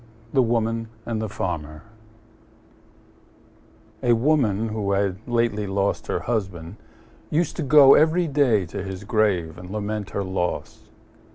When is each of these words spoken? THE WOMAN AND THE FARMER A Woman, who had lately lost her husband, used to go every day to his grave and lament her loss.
THE 0.33 0.41
WOMAN 0.41 0.87
AND 1.05 1.21
THE 1.21 1.29
FARMER 1.29 1.83
A 4.01 4.13
Woman, 4.13 4.69
who 4.69 4.93
had 4.93 5.17
lately 5.27 5.67
lost 5.67 6.07
her 6.07 6.21
husband, 6.21 6.77
used 7.29 7.55
to 7.57 7.61
go 7.61 7.93
every 7.93 8.27
day 8.27 8.65
to 8.65 8.81
his 8.81 9.03
grave 9.03 9.59
and 9.59 9.69
lament 9.69 10.09
her 10.09 10.23
loss. 10.23 10.89